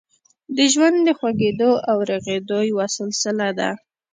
ژوند 0.71 0.97
د 1.07 1.09
خوږېدو 1.17 1.71
او 1.89 1.97
رغېدو 2.09 2.57
یوه 2.71 2.85
سلسله 2.97 3.47
ده. 3.59 3.69